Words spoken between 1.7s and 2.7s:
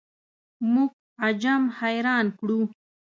حیران کړو.